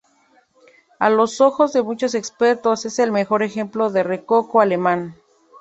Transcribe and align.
A 0.97 1.11
los 1.11 1.41
ojos 1.41 1.73
de 1.73 1.83
muchos 1.83 2.15
expertos 2.15 2.85
es 2.87 2.97
el 2.97 3.11
mejor 3.11 3.43
ejemplo 3.43 3.91
de 3.91 4.01
rococó 4.01 4.59
alemán. 4.59 5.13